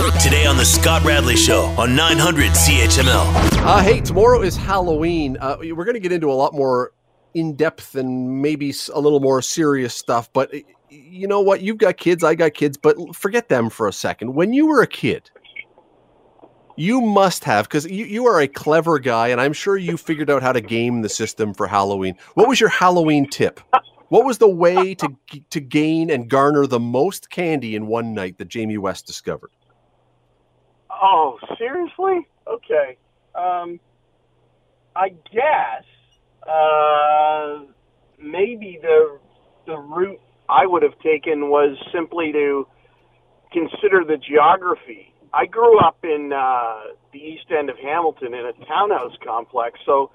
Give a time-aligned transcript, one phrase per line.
[0.00, 3.66] Today on The Scott Radley Show on 900 CHML.
[3.66, 5.36] Uh, hey, tomorrow is Halloween.
[5.38, 6.92] Uh, we're going to get into a lot more
[7.34, 10.32] in depth and maybe a little more serious stuff.
[10.32, 10.54] But
[10.88, 11.60] you know what?
[11.60, 14.34] You've got kids, I got kids, but forget them for a second.
[14.34, 15.30] When you were a kid,
[16.76, 20.30] you must have, because you, you are a clever guy, and I'm sure you figured
[20.30, 22.16] out how to game the system for Halloween.
[22.34, 23.60] What was your Halloween tip?
[24.08, 25.14] What was the way to
[25.50, 29.50] to gain and garner the most candy in one night that Jamie West discovered?
[30.90, 32.26] Oh, seriously?
[32.46, 32.96] Okay.
[33.34, 33.80] Um,
[34.96, 35.84] I guess
[36.48, 37.64] uh,
[38.18, 39.18] maybe the
[39.66, 42.66] the route I would have taken was simply to
[43.52, 45.14] consider the geography.
[45.32, 50.10] I grew up in uh, the east end of Hamilton in a townhouse complex, so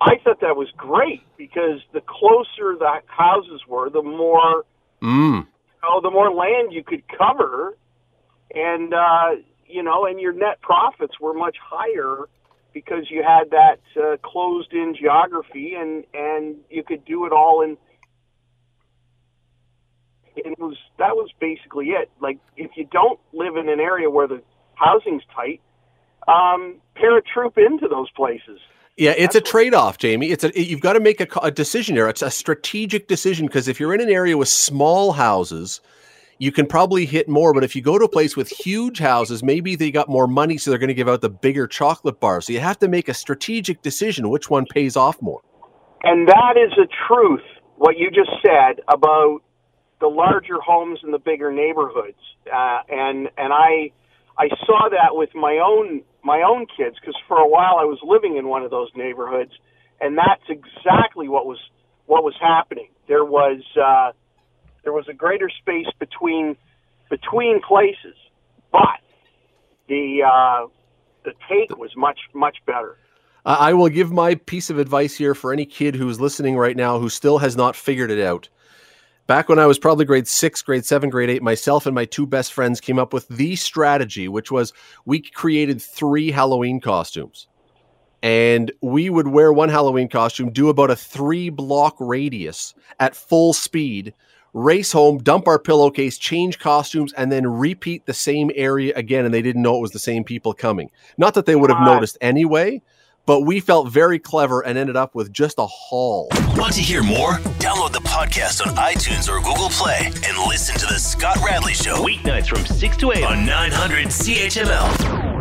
[0.00, 4.64] I thought that was great because the closer the houses were, the more
[5.00, 5.46] Mm.
[5.82, 7.76] know, the more land you could cover,
[8.52, 9.36] and uh,
[9.68, 12.28] you know, and your net profits were much higher
[12.72, 17.76] because you had that uh, closed-in geography, and and you could do it all in.
[20.44, 22.10] And it was that was basically it.
[22.20, 24.42] Like if you don't live in an area where the
[24.74, 25.60] housing's tight,
[26.28, 28.60] um, paratroop into those places.
[28.96, 30.30] Yeah, it's a trade-off, Jamie.
[30.30, 32.08] It's a you've got to make a, a decision here.
[32.08, 35.80] It's a strategic decision because if you're in an area with small houses,
[36.38, 37.52] you can probably hit more.
[37.52, 40.56] But if you go to a place with huge houses, maybe they got more money,
[40.56, 42.46] so they're going to give out the bigger chocolate bars.
[42.46, 45.40] So you have to make a strategic decision which one pays off more.
[46.02, 47.42] And that is a truth,
[47.76, 49.40] what you just said about
[50.00, 52.18] the larger homes and the bigger neighborhoods.
[52.46, 53.90] Uh, and and I
[54.38, 57.98] I saw that with my own my own kids because for a while I was
[58.04, 59.52] living in one of those neighborhoods,
[60.00, 61.58] and that's exactly what was
[62.06, 62.88] what was happening.
[63.08, 64.12] There was uh,
[64.88, 66.56] there was a greater space between
[67.10, 68.16] between places,
[68.72, 69.00] but
[69.86, 70.66] the uh,
[71.26, 72.96] the take was much much better.
[73.44, 76.98] I will give my piece of advice here for any kid who's listening right now
[76.98, 78.48] who still has not figured it out.
[79.26, 82.26] Back when I was probably grade six, grade seven, grade eight, myself and my two
[82.26, 84.72] best friends came up with the strategy, which was
[85.04, 87.46] we created three Halloween costumes.
[88.22, 93.52] And we would wear one Halloween costume, do about a three block radius at full
[93.52, 94.14] speed,
[94.54, 99.24] race home, dump our pillowcase, change costumes, and then repeat the same area again.
[99.24, 100.90] And they didn't know it was the same people coming.
[101.16, 102.82] Not that they would have noticed anyway,
[103.26, 106.28] but we felt very clever and ended up with just a haul.
[106.56, 107.34] Want to hear more?
[107.58, 111.96] Download the podcast on iTunes or Google Play and listen to The Scott Radley Show.
[111.96, 115.37] Weeknights from 6 to 8 on 900 CHML.